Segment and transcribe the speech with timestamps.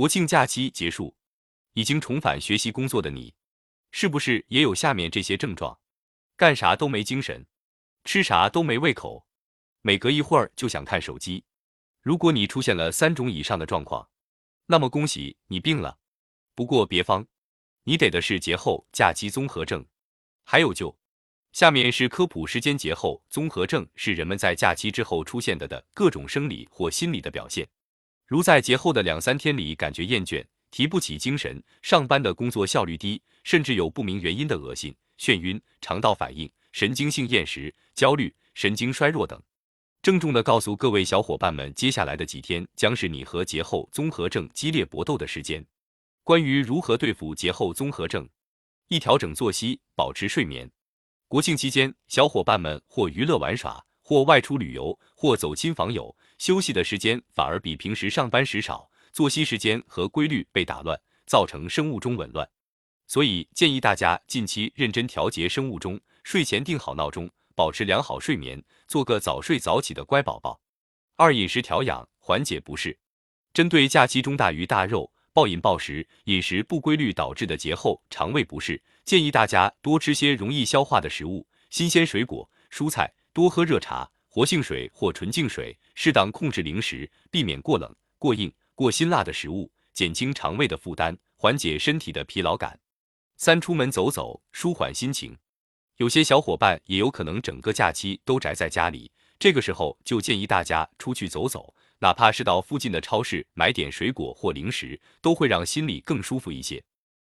[0.00, 1.14] 国庆假期结束，
[1.74, 3.34] 已经重返学习工作的你，
[3.90, 5.78] 是不是也有下面这些症状？
[6.38, 7.46] 干啥都没精神，
[8.04, 9.26] 吃啥都没胃口，
[9.82, 11.44] 每隔一会儿就想看手机。
[12.00, 14.08] 如果你出现了三种以上的状况，
[14.64, 15.98] 那么恭喜你病了。
[16.54, 17.26] 不过别慌，
[17.84, 19.84] 你得的是节后假期综合症，
[20.44, 20.98] 还有救。
[21.52, 27.68] 下面是科普：时间节后综合症是人们在假期之后出现的的各种生理或心理的表现，
[28.30, 39.42] 如在节后的两三天里感觉厌倦、提不起精神、上班的工作效率低，甚至有不明原因的恶心、眩晕、肠道反应、神经性厌食、焦虑、神经衰弱等。
[40.00, 45.66] 郑重的告诉各位小伙伴们，接下来的几天将是你和节后综合症激烈搏斗的时间。
[46.22, 48.28] 关于如何对付节后综合症，
[48.86, 50.70] 一调整作息，保持睡眠。
[51.26, 62.50] 国庆期间，小伙伴们或娱乐玩耍，或外出旅游，或走亲访友，休息的时间反而比平时上班时少，作息时间和规律被打乱，造成生物钟紊乱。
[63.06, 70.60] 所以建议大家近期认真调节生物钟，睡前定好闹钟，保持良好睡眠，做个早睡早起的乖宝宝。
[71.14, 72.98] 二、饮食调养，缓解不适。
[73.54, 75.12] 针对假期中大鱼大肉。
[75.32, 92.78] 暴饮暴食、饮食不规律导致的节后肠胃不适，建议大家多吃些容易消化的食物，新鲜水果、蔬菜，多喝热茶、活性水或纯净水，适当控制零食，避免过冷、过硬、过辛辣的食物，减轻肠胃的负担，缓解身体的疲劳感。
[93.36, 95.36] 三、出门走走，舒缓心情。
[95.96, 101.74] 有些小伙伴也有可能整个假期都宅在家里，这个时候就建议大家出去走走。
[101.98, 106.82] 哪怕是到附近的超市买点水果或零食，都会让心里更舒服一些。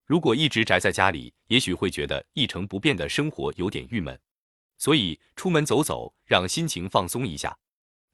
[0.04, 4.18] 如果一直宅在家里，也许会觉得一成不变的生活有点郁闷，
[4.78, 7.56] 所以出门走走，让心情放松一下。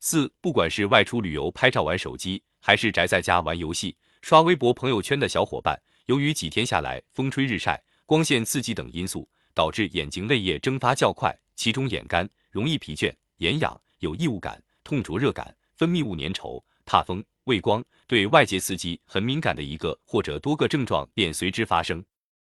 [0.01, 15.55] 四，不管是外出旅游拍照玩手机，还是宅在家玩游戏、刷微博朋友圈的小伙伴，由于几天下来风吹日晒、光线刺激等因素，导致眼睛泪液蒸发较快，其中眼干、容易疲倦、眼痒、有异物感、痛灼热感。
[15.75, 22.05] 分泌物粘稠、怕风、畏光，对外界刺激很敏感的一个或者多个症状便随之发生。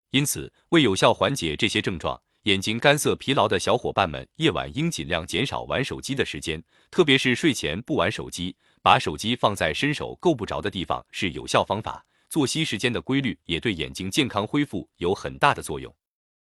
[0.09, 12.05] 因此，为有效缓解这些症状，眼睛干涩、疲劳的小伙伴们，夜晚应尽量减少玩手机的时间，特别是睡前不玩手机，把手机放在伸手够不着的地方是有效方法。
[12.29, 15.93] 作息时间的规律也对眼睛健康恢复有很大的作用。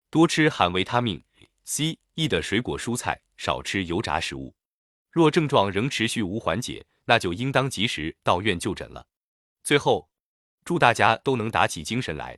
[0.10, 1.24] 多吃含维他命
[1.64, 4.54] C、E 的水果蔬菜，少吃油炸食物。
[5.12, 9.06] 若症状仍持续无缓解，那就应当及时到院就诊了。
[9.64, 10.10] 最后，
[10.66, 12.38] 祝大家都能打起精神来，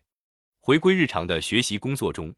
[0.60, 2.36] 回归日常的学习工作中。